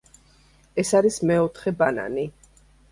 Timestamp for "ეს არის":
0.83-1.21